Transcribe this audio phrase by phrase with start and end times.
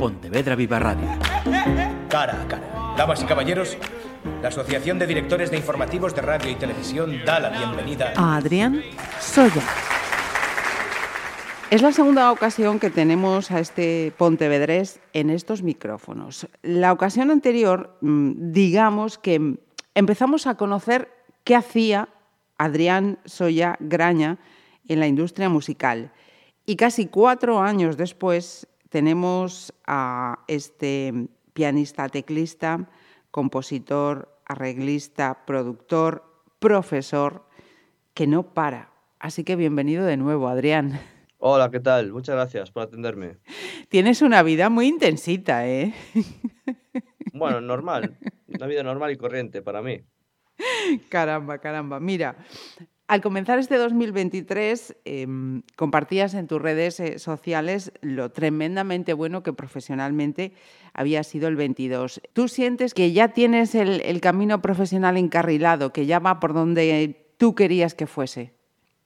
[0.00, 1.06] Pontevedra Viva Radio.
[2.08, 2.94] Cara a cara.
[2.96, 3.76] Damas y caballeros,
[4.40, 8.80] la Asociación de Directores de Informativos de Radio y Televisión da la bienvenida a Adrián
[9.20, 9.60] Soya.
[11.70, 16.48] Es la segunda ocasión que tenemos a este Pontevedrés en estos micrófonos.
[16.62, 19.58] La ocasión anterior, mm, digamos que
[19.94, 21.10] empezamos a conocer
[21.44, 22.08] qué hacía
[22.56, 24.38] Adrián Soya Graña
[24.88, 26.10] en la industria musical.
[26.64, 32.90] Y casi cuatro años después tenemos a este pianista teclista,
[33.30, 36.24] compositor, arreglista, productor,
[36.58, 37.46] profesor,
[38.12, 38.92] que no para.
[39.18, 41.00] Así que bienvenido de nuevo, Adrián.
[41.38, 42.12] Hola, ¿qué tal?
[42.12, 43.38] Muchas gracias por atenderme.
[43.88, 45.94] Tienes una vida muy intensita, ¿eh?
[47.32, 48.18] Bueno, normal.
[48.48, 50.04] Una vida normal y corriente para mí.
[51.08, 52.00] Caramba, caramba.
[52.00, 52.36] Mira,
[53.10, 59.52] al comenzar este 2023, em, compartías en tus redes eh, sociales lo tremendamente bueno que
[59.52, 60.52] profesionalmente
[60.94, 62.20] había sido el 22.
[62.32, 67.56] ¿Tú sientes que ya tienes el camino profesional encarrilado, que ya va por donde tú
[67.56, 68.52] querías que fuese?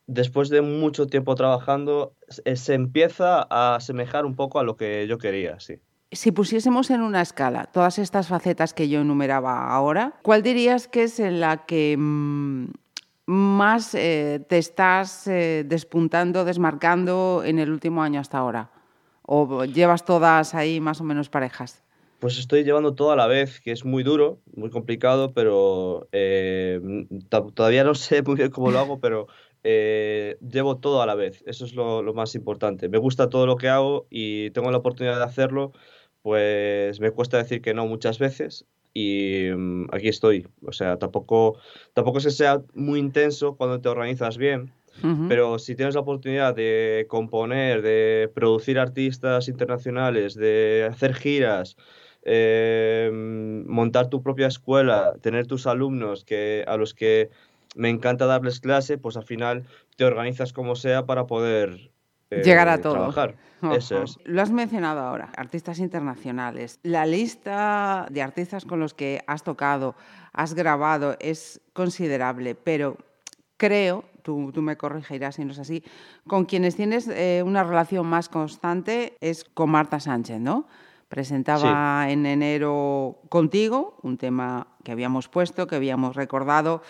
[0.07, 5.17] después de mucho tiempo trabajando, se empieza a asemejar un poco a lo que yo
[5.17, 5.81] quería, sí.
[6.13, 11.05] Si pusiésemos en una escala todas estas facetas que yo enumeraba ahora, ¿cuál dirías que
[11.05, 12.67] es en la que mm,
[13.27, 18.71] más eh, te estás eh, despuntando, desmarcando en el último año hasta ahora?
[19.23, 21.83] ¿O llevas todas ahí más o menos parejas?
[22.19, 26.81] Pues estoy llevando todo a la vez, que es muy duro, muy complicado, pero eh,
[27.55, 29.27] todavía no sé muy bien cómo lo hago, pero
[29.63, 31.43] eh, llevo todo a la vez.
[31.47, 32.89] Eso es lo, más importante.
[32.89, 35.73] Me gusta todo lo que hago y tengo la oportunidad de hacerlo,
[36.23, 40.47] pues me cuesta decir que no muchas veces y mm, aquí estoy.
[40.65, 41.59] O sea, tampoco,
[41.93, 44.73] tampoco es que sea muy intenso cuando te organizas bien.
[45.29, 51.77] Pero si tienes la oportunidad de componer, de producir artistas internacionales, de hacer giras,
[52.23, 57.29] eh, mm, montar tu propia escuela, tener tus alumnos que, a los que
[57.75, 59.65] me encanta darles clase, pues al final
[59.97, 61.91] te organizas como sea para poder
[62.31, 62.95] eh, llegar a todo.
[62.95, 63.37] Trabajar.
[63.73, 64.19] Eso es.
[64.25, 66.81] Lo has mencionado ahora, artistas internacionales.
[66.83, 69.95] La lista de artistas con los que has tocado,
[70.33, 72.99] has grabado, es considerable, pero
[73.57, 75.83] creo, tú, tú me corregirás si no es así,
[76.27, 80.67] con quienes tienes eh, una relación más constante es con Marta Sánchez, ¿no?
[81.09, 86.83] Presentaba en enero contigo un tema que habíamos puesto, que habíamos recordado,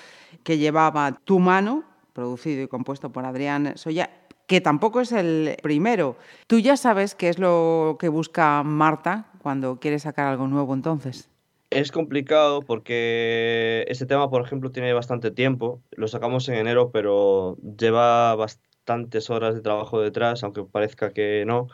[0.43, 1.85] que llevaba Tu mano,
[2.15, 4.09] producido y compuesto por Adrián Soya,
[4.47, 6.17] que tampoco es el primero.
[6.47, 11.29] ¿Tú ya sabes qué es lo que busca Marta cuando quiere sacar algo nuevo entonces?
[11.71, 15.83] Es complicado porque ese tema, por ejemplo, tiene bastante tiempo.
[15.93, 21.69] Lo sacamos en enero, pero lleva bastantes horas de trabajo detrás, aunque parezca que no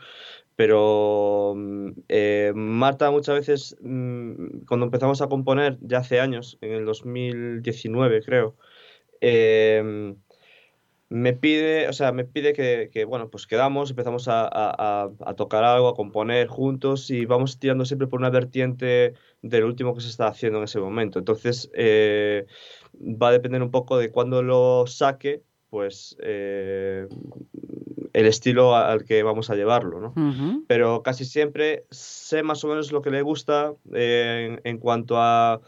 [0.61, 6.73] pero mm, eh, Marta muchas veces, mm, cuando empezamos a componer, ya hace años, en
[6.73, 8.55] el 2019 creo,
[9.21, 10.17] em,
[11.11, 15.93] me pide, o sea, me pide que, bueno, pues quedamos, empezamos a, tocar algo, a
[15.93, 20.59] componer juntos y vamos tirando siempre por una vertiente del último que se está haciendo
[20.59, 21.19] en ese momento.
[21.19, 22.45] Entonces, eh,
[22.95, 27.09] va a depender un poco de cuándo lo saque, pues eh,
[28.13, 30.63] el estilo al que vamos a llevarlo, ¿no?
[30.67, 35.59] Pero casi siempre sé más o menos lo que le gusta eh, en, cuanto a,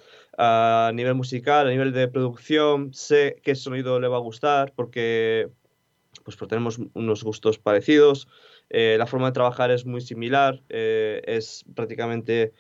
[0.94, 5.50] nivel musical, a nivel de producción, sé qué sonido le va a gustar porque,
[6.24, 8.28] pues, tenemos unos gustos parecidos,
[8.70, 12.54] eh, la forma de trabajar es muy similar, eh, es prácticamente,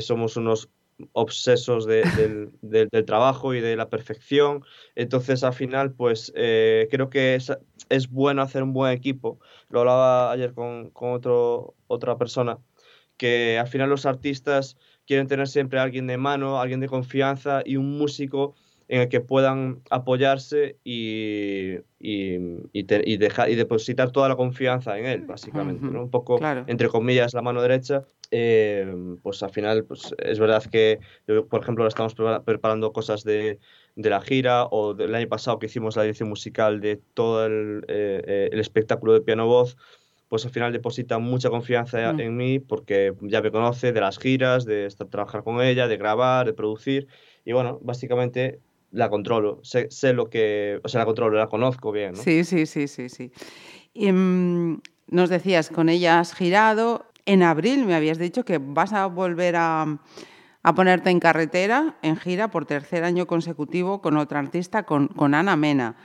[0.00, 0.68] somos unos
[1.12, 1.86] obsesos
[2.62, 4.64] del, trabajo y de la perfección.
[4.94, 7.52] Entonces, al final, pues creo que es,
[7.88, 9.38] es bueno hacer un buen equipo.
[9.68, 12.58] Lo hablaba ayer con, otro, otra persona,
[13.16, 14.76] que al final los artistas
[15.10, 18.54] quieren tener siempre a alguien de mano, alguien de confianza y un músico
[18.86, 25.22] en el que puedan apoyarse y, y, dejar, y depositar toda la confianza en él,
[25.22, 25.84] básicamente.
[25.84, 26.38] Un poco,
[26.68, 28.04] entre comillas, la mano derecha.
[28.30, 31.00] Eh, pues al final, pues es verdad que,
[31.48, 32.14] por ejemplo, estamos
[32.44, 33.58] preparando cosas de,
[33.96, 37.84] de la gira o del año pasado que hicimos la dirección musical de todo el,
[37.88, 39.76] eh, eh, el espectáculo de piano-voz,
[40.30, 42.20] pues al final deposita mucha confianza mm.
[42.20, 45.96] en mí porque ya me conoce de las giras, de estar, trabajar con ella, de
[45.96, 47.08] grabar, de producir.
[47.44, 48.60] Y bueno, básicamente
[48.92, 52.12] la controlo, sé, sé lo que, o sea, la controlo, la conozco bien.
[52.12, 52.22] ¿no?
[52.22, 53.32] Sí, sí, sí, sí, sí.
[53.92, 57.06] Y, mm, nos decías, con ella has girado.
[57.26, 59.98] En abril me habías dicho que vas a volver a,
[60.62, 65.34] a ponerte en carretera, en gira, por tercer año consecutivo con otra artista, con, con
[65.34, 65.96] Ana Mena.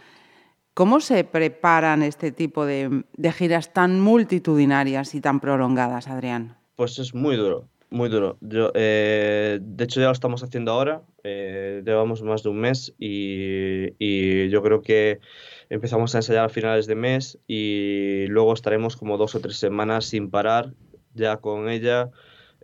[0.76, 6.58] ¿Cómo se preparan este tipo de, de, giras tan multitudinarias y tan prolongadas, Adrián?
[6.76, 8.38] Pues es muy duro, muy duro.
[8.42, 11.02] Yo, eh, de hecho, ya lo estamos haciendo ahora.
[11.24, 15.22] Eh, llevamos más de un mes y, y, yo creo que
[15.70, 20.04] empezamos a ensayar a finales de mes y luego estaremos como dos o tres semanas
[20.08, 20.74] sin parar
[21.14, 22.12] ya con ella.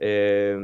[0.03, 0.57] Eh,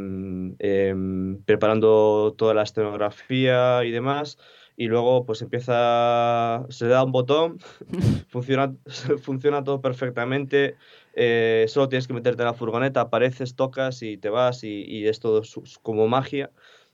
[1.45, 4.37] preparando toda la escenografía y demás
[4.79, 7.57] y luego pues empieza, se da un botón,
[8.29, 8.75] funciona,
[9.23, 10.75] funciona todo perfectamente,
[11.13, 15.19] eh, solo tienes que meterte en la furgoneta, apareces, tocas y te vas y, es
[15.19, 15.41] todo
[15.81, 16.51] como magia.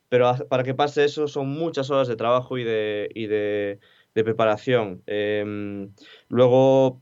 [0.07, 3.79] Pero para que pase eso son muchas horas de trabajo y de, y de,
[4.13, 5.01] preparación.
[5.07, 5.91] Em,
[6.29, 7.01] luego,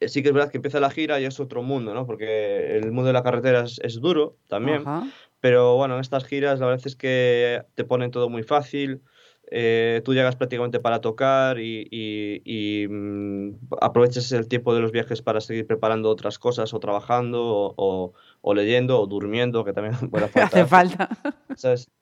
[0.00, 2.06] eh, sí que es verdad que empieza la gira y es otro mundo, ¿no?
[2.06, 4.84] Porque el mundo de la carretera es, duro también.
[5.40, 9.02] Pero bueno, en estas giras la verdad es que te ponen todo muy fácil.
[9.50, 13.50] Eh, tú llegas prácticamente para tocar y, mm,
[13.80, 19.00] aprovechas el tiempo de los viajes para seguir preparando otras cosas o trabajando o, leyendo
[19.00, 19.94] o durmiendo, que también
[20.34, 21.08] hace falta.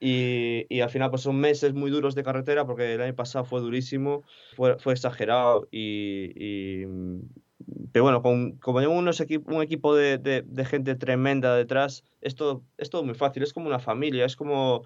[0.01, 3.61] Y, al final pues son meses muy duros de carretera porque el año pasado fue
[3.61, 4.23] durísimo,
[4.57, 6.85] fue, fue exagerado y,
[7.93, 12.63] pero bueno, con, como llevo unos un equipo de, de, gente tremenda detrás, es todo,
[12.79, 14.85] es todo muy fácil, es como una familia, es como...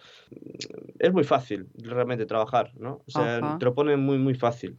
[0.98, 3.02] Es muy fácil realmente trabajar, ¿no?
[3.06, 4.76] O sea, te lo ponen muy, muy fácil.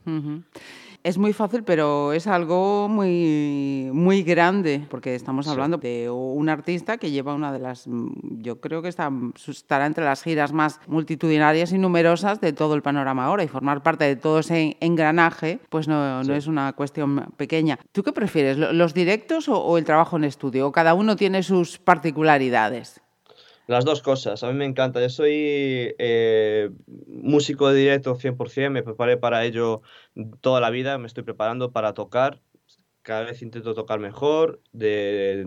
[1.04, 6.98] Es muy fácil, pero es algo muy, muy grande, porque estamos hablando de un artista
[6.98, 9.10] que lleva una de las, mm, yo creo que está,
[9.48, 13.84] estará entre las giras más multitudinarias y numerosas de todo el panorama ahora, y formar
[13.84, 17.80] parte de todo ese engranaje, pues no, no es una cuestión pequeña.
[17.94, 20.68] ¿Tú qué prefieres, los directos o, el trabajo en estudio?
[20.68, 23.02] ¿O cada uno tiene sus particularidades?
[23.68, 25.02] Las dos cosas, a mí me encanta.
[25.02, 25.34] Yo soy
[26.00, 26.70] eh,
[27.08, 29.82] músico de directo 100%, me preparé para ello
[30.40, 32.40] toda la vida, me estoy preparando para tocar.
[33.02, 35.46] Cada vez intento tocar mejor, de,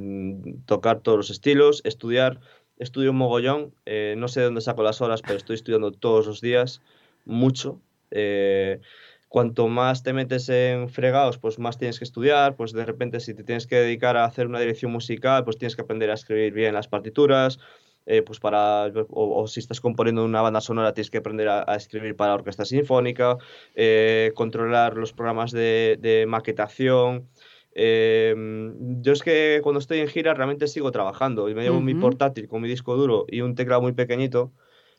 [0.66, 2.40] tocar todos los estilos, estudiar.
[2.78, 6.26] Estudio un mogollón, eh, no sé de dónde saco las horas, pero estoy estudiando todos
[6.26, 6.82] los días,
[7.24, 7.80] mucho.
[8.10, 8.80] Eh,
[9.28, 13.32] cuanto más te metes en fregados, pues más tienes que estudiar, pues de repente si
[13.32, 16.52] te tienes que dedicar a hacer una dirección musical, pues tienes que aprender a escribir
[16.52, 17.58] bien las partituras,
[18.12, 22.16] eh, pues para, o, si estás componiendo una banda sonora tienes que aprender a, escribir
[22.16, 23.36] para orquesta sinfónica,
[23.76, 27.28] eh, controlar los programas de, maquetación.
[27.72, 28.34] Eh,
[29.00, 32.48] yo es que cuando estoy en gira realmente sigo trabajando y me llevo mi portátil
[32.48, 34.50] con mi disco duro y un teclado muy pequeñito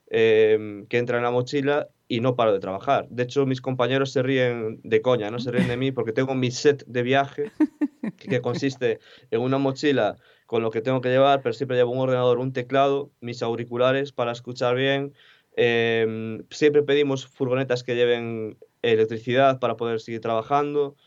[0.10, 3.08] que entra en la mochila y no paro de trabajar.
[3.10, 5.40] De hecho, mis compañeros se ríen de coña, ¿no?
[5.40, 7.52] Se ríen de mí porque tengo mi set de viaje
[8.30, 9.00] que consiste
[9.31, 10.16] en una mochila
[10.51, 14.12] con lo que tengo que llevar, pero siempre llevo un ordenador, un teclado, mis auriculares
[14.12, 15.13] para escuchar bien.
[15.56, 20.98] Em, siempre pedimos furgonetas que lleven electricidad para poder seguir trabajando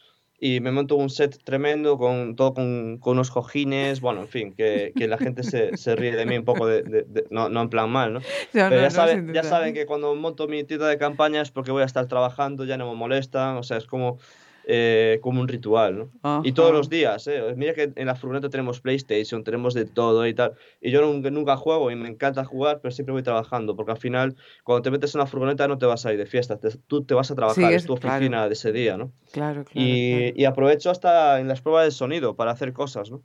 [0.40, 4.54] y me monto un set tremendo con todo con, con unos cojines, bueno, en fin,
[4.54, 7.68] que, que la gente se, se, ríe de mí un poco, de, no, no, en
[7.68, 8.20] plan mal, ¿no?
[8.52, 11.82] Pero ya, saben, ya saben que cuando monto mi tienda de campaña es porque voy
[11.82, 14.18] a estar trabajando, ya no me molestan, o sea, es como
[14.66, 16.42] eh, como un ritual, ¿no?
[16.44, 17.54] Y todos los días, ¿eh?
[17.56, 20.54] Mira que en la furgoneta tenemos PlayStation, tenemos de todo y tal.
[20.80, 23.98] Y yo nunca, nunca, juego y me encanta jugar, pero siempre voy trabajando, porque al
[23.98, 27.04] final, cuando te metes en la furgoneta no te vas a ir de fiesta, tú
[27.04, 29.12] te vas a trabajar, es, tu oficina de ese día, ¿no?
[29.32, 33.22] Claro, claro y, y, aprovecho hasta en las pruebas de sonido para hacer cosas, ¿no?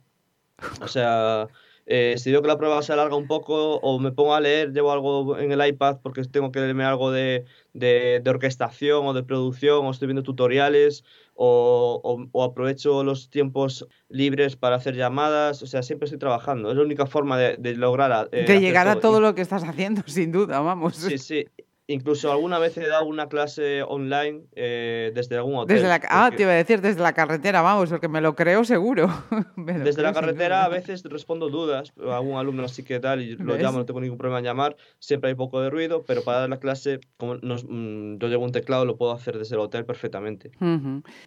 [0.82, 1.48] O sea,
[1.86, 4.72] eh, si veo que la prueba se alarga un poco o me pongo a leer,
[4.72, 7.44] llevo algo en el iPad porque tengo que leerme algo de,
[7.74, 13.86] de, de orquestación o de producción o estoy viendo tutoriales o, o, aprovecho los tiempos
[14.10, 16.70] libres para hacer llamadas, o sea, siempre estoy trabajando.
[16.70, 18.28] Es la única forma de, de lograr...
[18.32, 20.96] Eh, de llegar a todo lo que estás haciendo, sin duda, vamos.
[20.96, 21.46] Sí, sí.
[21.90, 25.74] Incluso alguna vez he dado una clase online eh, desde algún hotel.
[25.74, 28.62] Desde la, ah, te iba a decir desde la carretera, vamos, porque me lo creo
[28.64, 29.10] seguro.
[29.56, 33.56] desde la carretera a veces respondo dudas, a algún alumno así que tal, y lo
[33.56, 36.48] llamo, no tengo ningún problema en llamar, siempre hay poco de ruido, pero para dar
[36.48, 39.84] la clase, como nos, mm, yo llevo un teclado, lo puedo hacer desde el hotel
[39.84, 40.52] perfectamente.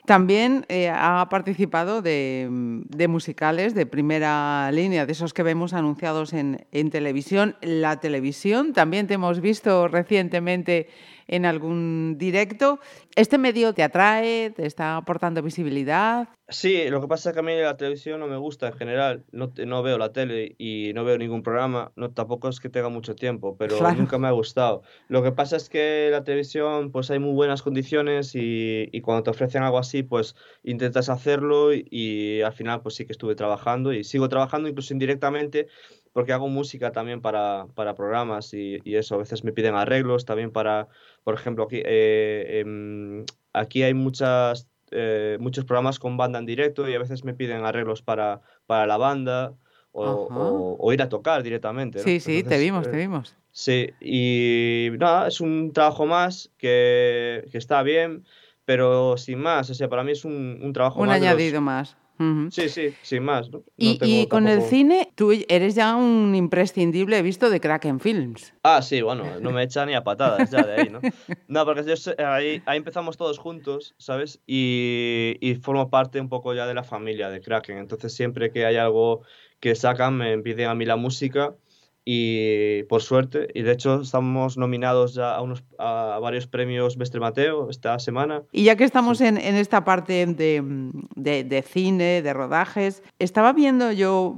[0.05, 2.47] También eh, ha participado de,
[2.87, 7.57] de, musicales de primera línea, de esos que vemos anunciados en, en televisión.
[7.61, 10.52] La televisión también te hemos visto recientemente
[11.27, 12.79] en algún directo.
[13.15, 14.49] ¿Este medio te atrae?
[14.51, 16.27] ¿Te está aportando visibilidad?
[16.49, 19.23] Sí, lo que pasa es que a mí la televisión no me gusta en general.
[19.31, 21.91] No, no veo la tele y no veo ningún programa.
[21.95, 24.83] No, tampoco es que tenga mucho tiempo, pero nunca me ha gustado.
[25.07, 29.23] Lo que pasa es que la televisión, pues hay muy buenas condiciones y, y cuando
[29.23, 33.35] te ofrecen algo así, pues intentas hacerlo y, y al final, pues sí que estuve
[33.35, 35.67] trabajando y sigo trabajando incluso indirectamente
[36.13, 40.25] porque hago música también para, para programas y, y, eso, a veces me piden arreglos
[40.25, 40.87] también para,
[41.23, 46.87] por ejemplo, aquí, eh, em, aquí hay muchas, eh, muchos programas con banda en directo
[46.87, 49.53] y a veces me piden arreglos para, para la banda
[49.91, 51.99] o, ir a tocar directamente.
[51.99, 53.35] Sí, sí, te vimos, te vimos.
[53.51, 58.25] Sí, y nada, es un trabajo más que, que, está bien,
[58.65, 61.19] pero sin más, o sea, para mí es un, un trabajo un más.
[61.19, 61.95] Un añadido más.
[62.51, 63.49] Sí, sí, sin más.
[63.75, 68.53] y, con el cine, tú eres ya un imprescindible, visto, de Kraken Films.
[68.63, 70.99] Ah, sí, bueno, no me echa ni a patadas ya de ahí, ¿no?
[71.47, 71.81] No, porque
[72.19, 74.39] ahí, ahí, empezamos todos juntos, ¿sabes?
[74.47, 77.77] Y, y formo parte un poco ya de la familia de Kraken.
[77.77, 79.23] Entonces, siempre que hay algo
[79.59, 81.55] que sacan, me piden a mí la música
[82.05, 87.19] y por suerte, y de hecho estamos nominados ya a, unos, a varios premios Mestre
[87.19, 88.43] Mateo esta semana.
[88.51, 90.63] Y ya que estamos en, en, esta parte de,
[91.15, 94.35] de, de, cine, de rodajes, estaba viendo yo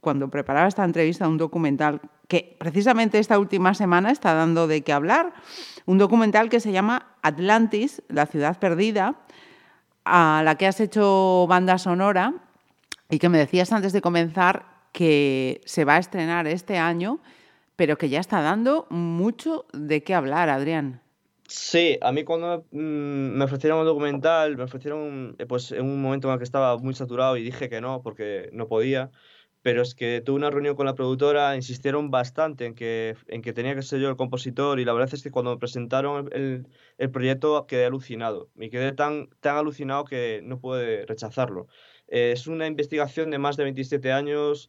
[0.00, 4.92] cuando preparaba esta entrevista un documental que precisamente esta última semana está dando de qué
[4.92, 5.34] hablar,
[5.84, 9.16] un documental que se llama Atlantis, la ciudad perdida,
[10.04, 12.34] a la que has hecho banda sonora
[13.10, 17.20] y que me decías antes de comenzar que se va a estrenar este año,
[17.76, 21.00] pero que ya está dando mucho de qué hablar, Adrián.
[21.48, 26.00] Sí, a mí cuando mm, me ofrecieron un documental, me ofrecieron eh, pues en un
[26.00, 29.10] momento en el que estaba muy saturado y dije que no, porque no podía,
[29.62, 33.52] pero es que tuve una reunión con la productora, insistieron bastante en que, en que
[33.52, 36.66] tenía que ser yo el compositor y la verdad es que cuando me presentaron el,
[36.98, 41.68] el proyecto quedé alucinado, me quedé tan, tan alucinado que no pude rechazarlo.
[42.12, 44.68] Eh, es una investigación de más de 27 años.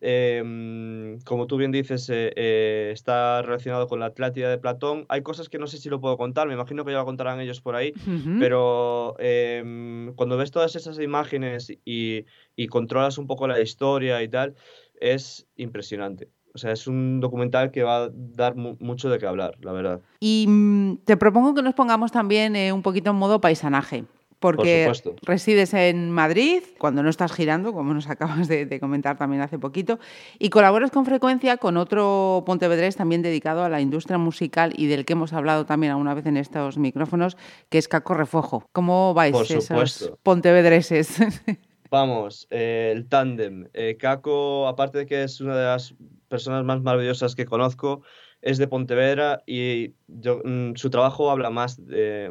[0.00, 5.06] Em, como tú bien dices, eh, eh, está relacionado con la Atlántida de Platón.
[5.08, 7.38] Hay cosas que no sé si lo puedo contar, me imagino que ya lo contarán
[7.38, 7.92] ellos por ahí,
[8.38, 12.24] pero em, cuando ves todas esas imágenes y,
[12.56, 14.56] y, controlas un poco la historia y tal,
[15.00, 16.28] es impresionante.
[16.54, 20.00] O sea, es un documental que va a dar mucho de qué hablar, la verdad.
[20.18, 24.06] Y mm, te propongo que nos pongamos también un poquito en modo paisanaje
[24.40, 24.90] porque
[25.22, 30.00] resides en Madrid, cuando no estás girando, como nos acabas de, comentar también hace poquito,
[30.38, 35.04] y colaboras con frecuencia con otro pontevedrés también dedicado a la industria musical y del
[35.04, 37.36] que hemos hablado también alguna vez en estos micrófonos,
[37.68, 38.68] que es Caco Refojo.
[38.72, 41.18] ¿Cómo vais esos pontevedreses?
[41.90, 43.68] Vamos, eh, el tándem.
[43.74, 45.94] Eh, Caco, aparte de que es una de las
[46.28, 48.02] personas más maravillosas que conozco,
[48.42, 51.80] es de Pontevedra y yo, mm, su trabajo habla más,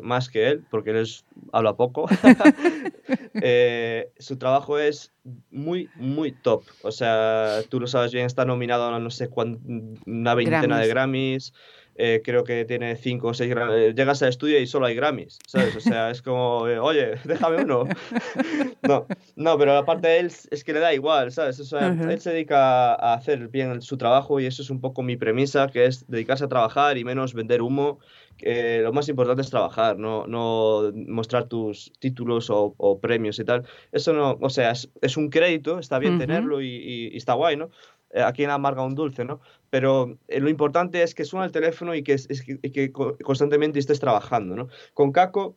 [0.02, 1.08] más que él, porque él
[1.52, 2.08] habla poco.
[3.42, 5.14] Eh, su trabajo es
[5.52, 6.64] muy, muy top.
[6.82, 9.62] O sea, tú lo sabes bien, está nominado a no sé cuánto,
[10.06, 11.54] una veintena de Grammys.
[12.02, 13.94] Eh, creo que tiene cinco o seis Grammys.
[13.94, 15.76] Llegas al estudio y solo hay Grammys, ¿sabes?
[15.76, 17.84] O sea, es como, eh, oye, déjame uno.
[18.88, 21.60] no, no, pero aparte de él es que le da igual, ¿sabes?
[21.60, 25.04] O sea, él se dedica a hacer bien su trabajo y eso es un poco
[25.04, 28.00] mi premisa, que es dedicarse a trabajar y menos vender humo.
[28.38, 33.66] Que lo más importante es trabajar, no, no mostrar tus títulos o, premios y tal.
[33.92, 37.70] Eso no, o sea, es, un crédito, está bien tenerlo y, y está guay, ¿no?
[38.12, 39.40] Eh, aquí en amarga un dulce, ¿no?
[39.70, 44.00] Pero eh, lo importante es que suena el teléfono y que, es, que, constantemente estés
[44.00, 44.68] trabajando, ¿no?
[44.94, 45.56] Con Caco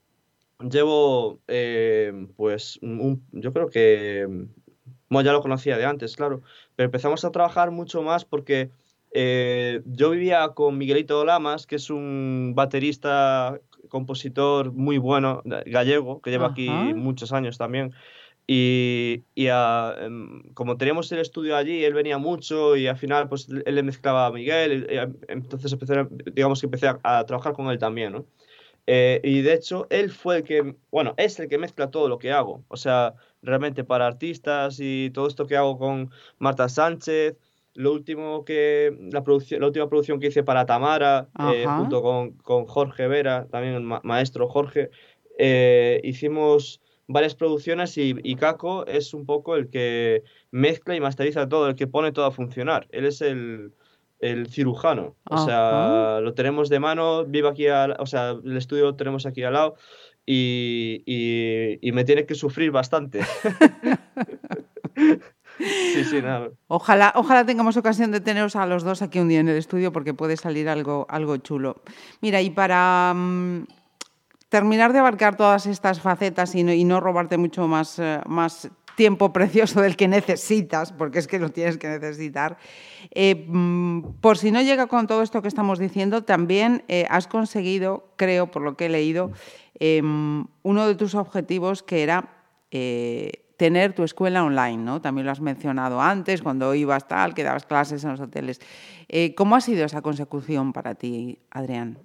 [0.60, 4.26] llevo, eh, pues, yo creo que,
[5.08, 6.42] bueno, ya lo conocía de antes, claro,
[6.76, 8.70] pero empezamos a trabajar mucho más porque
[9.14, 16.48] yo vivía con Miguelito Lamas, que es un baterista, compositor muy bueno, gallego, que lleva
[16.48, 17.92] aquí muchos años también.
[18.46, 23.74] Y, em, como teníamos el estudio allí, él venía mucho y al final pues él
[23.74, 28.12] le mezclaba a Miguel, y, entonces empecé, digamos que empecé a, trabajar con él también,
[28.12, 28.26] ¿no?
[28.88, 32.18] Eh, y de hecho, él fue el que, bueno, es el que mezcla todo lo
[32.18, 37.36] que hago, o sea, realmente para artistas y todo esto que hago con Marta Sánchez,
[37.74, 42.66] lo último que, la, la última producción que hice para Tamara, eh, junto con, con,
[42.66, 44.90] Jorge Vera, también el maestro Jorge,
[45.38, 46.81] eh, hicimos
[47.12, 51.74] varias producciones y, y Kako es un poco el que mezcla y masteriza todo, el
[51.74, 52.86] que pone todo a funcionar.
[52.90, 53.72] Él es el,
[54.22, 55.16] el cirujano.
[55.28, 59.26] O sea, lo tenemos de mano, vive aquí, al, o sea, el estudio lo tenemos
[59.26, 59.74] aquí al lado
[60.24, 61.02] y,
[61.82, 63.22] y, me tiene que sufrir bastante.
[65.58, 66.50] sí, sí, nada.
[66.68, 69.92] Ojalá, ojalá tengamos ocasión de teneros a los dos aquí un día en el estudio
[69.92, 71.82] porque puede salir algo, algo chulo.
[72.20, 73.12] Mira, y para...
[73.14, 73.66] Mm,
[74.52, 79.80] terminar de abarcar todas estas facetas y no, robarte mucho más, eh, más tiempo precioso
[79.80, 82.58] del que necesitas, porque es que lo tienes que necesitar.
[83.12, 87.28] Eh, mm, por si no llega con todo esto que estamos diciendo, también eh, has
[87.28, 89.32] conseguido, creo, por lo que he leído,
[89.80, 92.28] uno de tus objetivos que era
[93.56, 95.00] tener tu escuela online, ¿no?
[95.00, 98.60] También lo has mencionado antes, cuando ibas tal, que dabas clases en los hoteles.
[99.34, 101.98] ¿Cómo ha sido esa consecución para ti, Adrián?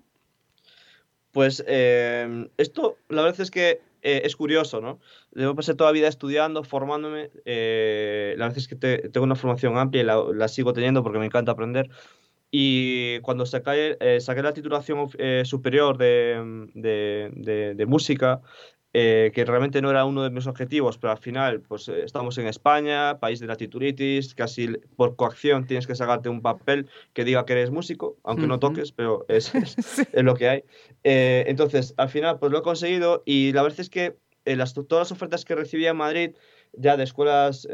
[1.31, 4.99] Pues em, esto, la verdad es que eh, es curioso, ¿no?
[5.33, 7.29] Yo pasé toda la vida estudiando, formándome.
[7.45, 11.25] Eh, la verdad es que tengo una formación amplia y la, sigo teniendo porque me
[11.25, 11.89] encanta aprender.
[12.49, 15.09] Y cuando saqué, eh, saqué la titulación
[15.43, 18.41] superior de, de, de música,
[18.93, 22.37] eh, que realmente no era uno de mis objetivos, pero al final, pues eh, estamos
[22.37, 27.25] en España, país de la tituritis, casi por coacción tienes que sacarte un papel que
[27.25, 29.53] diga que eres músico, aunque no toques, pero es,
[30.13, 30.63] es, lo que hay.
[31.03, 34.15] Eh, entonces, al final, pues lo he conseguido y la verdad es que
[34.45, 36.31] las, todas las ofertas que recibía en Madrid,
[36.71, 37.67] ya de escuelas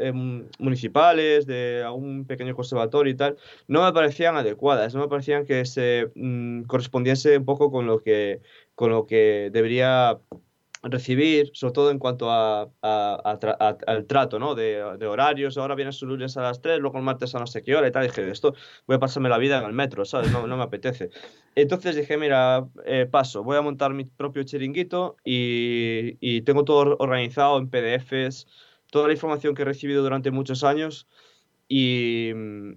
[0.58, 3.36] municipales, de algún pequeño conservatorio y tal,
[3.68, 8.00] no me parecían adecuadas, no me parecían que se mm, correspondiese un poco con lo
[8.00, 8.40] que,
[8.74, 10.18] con lo que debería
[10.84, 14.54] recibir, sobre todo en cuanto a, al trato, ¿no?
[14.54, 17.62] De, horarios, ahora vienes un lunes a las 3, luego el martes a no sé
[17.62, 18.54] qué hora y tal, dije, esto
[18.86, 20.30] voy a pasarme la vida en el metro, ¿sabes?
[20.30, 21.10] No, no me apetece.
[21.54, 26.96] Entonces dije, mira, eh, paso, voy a montar mi propio chiringuito y, y tengo todo
[26.98, 28.46] organizado en PDFs,
[28.90, 31.08] toda la información que he recibido durante muchos años
[31.66, 32.32] y,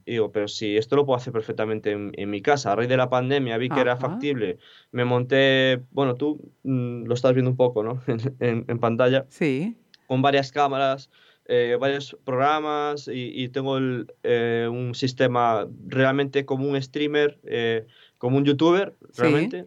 [0.05, 2.71] digo, pero si esto lo puedo hacer perfectamente en, mi casa.
[2.71, 4.59] A raíz de la pandemia vi que era factible.
[4.91, 8.01] Me monté, bueno, tú mm, lo estás viendo un poco, ¿no?
[8.39, 9.25] en, pantalla.
[9.29, 9.77] Sí.
[10.07, 11.09] Con varias cámaras,
[11.45, 13.77] eh, varios programas y, tengo
[14.23, 17.85] eh, un sistema realmente como un streamer, eh,
[18.17, 19.65] como un youtuber, realmente.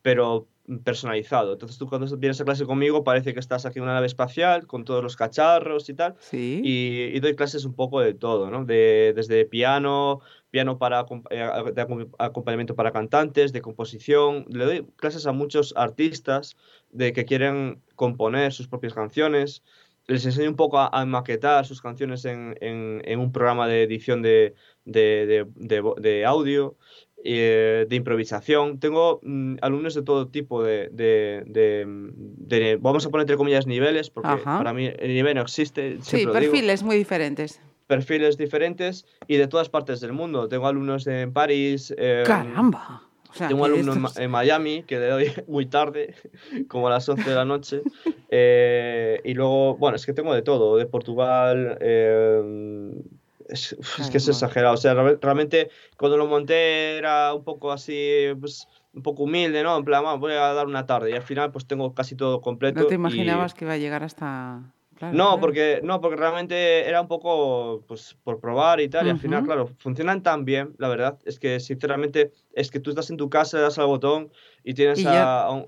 [0.00, 0.48] Pero
[0.84, 1.52] personalizado.
[1.52, 4.66] Entonces tú cuando vienes a clase conmigo parece que estás aquí en una nave espacial
[4.66, 6.16] con todos los cacharros y tal.
[6.18, 6.60] Sí.
[6.64, 8.64] Y, doy clases un poco de todo, ¿no?
[8.64, 10.20] De, desde piano,
[10.50, 11.86] piano para eh, de
[12.18, 14.46] acompañamiento para cantantes, de composición.
[14.48, 16.56] Le doy clases a muchos artistas
[16.90, 19.62] de que quieren componer sus propias canciones.
[20.08, 24.54] Les enseño un poco a, maquetar sus canciones en, en, un programa de edición de,
[24.84, 26.76] de, de audio.
[27.24, 28.78] Eh, de improvisación.
[28.78, 34.36] Tengo mm, alumnos de todo tipo de, de, vamos a poner entre comillas, niveles, porque
[34.44, 35.98] para mí el nivel no existe.
[36.02, 37.60] Sí, perfiles muy diferentes.
[37.88, 40.48] Perfiles diferentes y de todas partes del mundo.
[40.48, 41.94] Tengo alumnos en París.
[42.24, 43.06] ¡Caramba!
[43.38, 46.14] tengo alumnos en, Miami que le doy muy tarde,
[46.68, 47.82] como a las 11 de la noche.
[48.28, 52.92] Eh, y luego, bueno, es que tengo de todo, de Portugal, eh,
[53.48, 53.76] es,
[54.10, 54.74] que es exagerado.
[54.74, 59.76] O sea, realmente cuando lo monté era un poco así, pues un poco humilde, ¿no?
[59.76, 62.80] En plan, voy a dar una tarde y al final pues tengo casi todo completo.
[62.80, 64.72] ¿No te imaginabas que iba a llegar hasta...?
[65.12, 69.18] no, porque no, porque realmente era un poco pues por probar y tal y al
[69.18, 73.18] final, claro, funcionan tan bien, la verdad, es que sinceramente es que tú estás en
[73.18, 74.30] tu casa, das al botón
[74.64, 75.64] y tienes a,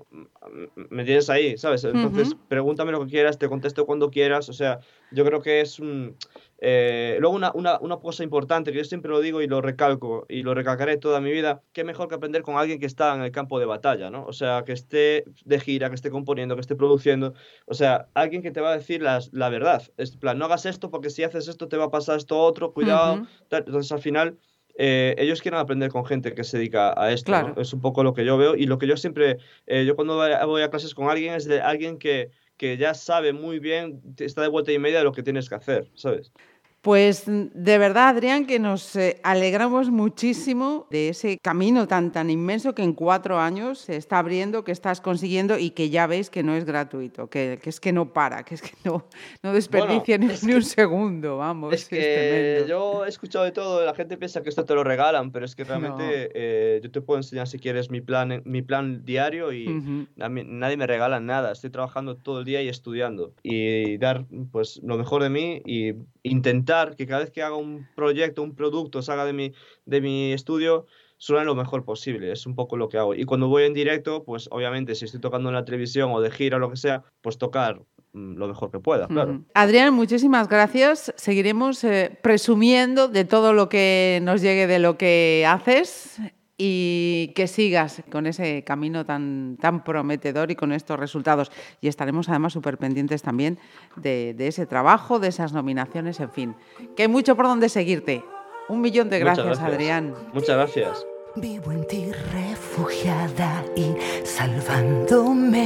[0.89, 1.83] me tienes ahí, ¿sabes?
[1.83, 4.79] Entonces, pregúntame lo que quieras, te contesto cuando quieras, o sea,
[5.11, 6.15] yo creo que es un
[6.61, 10.25] eh, luego, una, una, una, cosa importante que yo siempre lo digo y lo recalco
[10.27, 13.21] y lo recalcaré toda mi vida, que mejor que aprender con alguien que está en
[13.21, 14.25] el campo de batalla, ¿no?
[14.25, 17.33] O sea, que esté de gira, que esté componiendo, que esté produciendo,
[17.65, 19.83] o sea, alguien que te va a decir las, la verdad.
[19.95, 22.73] Es plan, no hagas esto porque si haces esto te va a pasar esto otro,
[22.73, 23.25] cuidado.
[23.49, 24.37] Entonces, al final,
[24.81, 27.33] eh, ellos quieren aprender con gente que se dedica a esto.
[27.57, 30.15] Es un poco lo que yo veo y lo que yo siempre, eh, yo cuando
[30.15, 34.41] voy a clases con alguien es de alguien que que ya sabe muy bien, está
[34.41, 36.33] de vuelta y media de lo que tienes que hacer, ¿sabes?
[36.81, 42.73] Pues de verdad, Adrián, que nos eh, alegramos muchísimo de ese camino tan, tan inmenso
[42.73, 46.41] que en cuatro años se está abriendo, que estás consiguiendo y que ya veis que
[46.41, 49.05] no es gratuito, que, es que no para, que es que no,
[49.43, 51.73] no desperdicia ni, un segundo, vamos.
[51.73, 55.33] Es que yo he escuchado de todo, la gente piensa que esto te lo regalan,
[55.33, 59.03] pero es que realmente eh, yo te puedo enseñar si quieres mi plan, mi plan
[59.03, 59.67] diario y
[60.15, 63.33] nadie me regala nada, estoy trabajando todo el día y estudiando.
[63.43, 67.87] Y dar pues lo mejor de mí y intentar que cada vez que haga un
[67.95, 69.53] proyecto, un producto, salga de mi,
[69.85, 70.85] de mi estudio,
[71.17, 72.31] suene lo mejor posible.
[72.31, 73.13] Es un poco lo que hago.
[73.13, 76.31] Y cuando voy en directo, pues obviamente si estoy tocando en la televisión o de
[76.31, 77.81] gira o lo que sea, pues tocar
[78.13, 79.41] mm, lo mejor que pueda, claro.
[79.53, 81.13] Adrián, muchísimas gracias.
[81.17, 86.19] Seguiremos eh, presumiendo de todo lo que nos llegue de lo que haces
[86.61, 91.53] y que sigas con ese camino tan, tan prometedor y con estos resultados.
[91.79, 93.57] Y estaremos además súper pendientes también
[93.95, 96.55] de, ese trabajo, de esas nominaciones, en fin.
[96.97, 98.25] Que hay mucho por donde seguirte.
[98.67, 100.13] Un millón de gracias, Adrián.
[100.33, 101.05] Muchas gracias.
[101.37, 103.93] Vivo en ti refugiada y
[104.25, 105.61] salvándome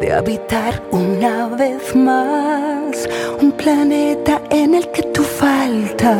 [0.00, 3.08] de habitar una vez más
[3.40, 6.14] un planeta en el que tú faltas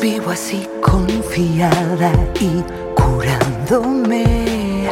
[0.00, 2.62] Vivo así confiada y
[2.94, 4.86] curándome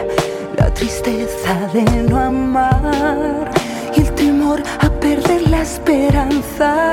[0.59, 3.53] la tristeza de no amar
[3.97, 6.93] y el temor a perder la esperanza.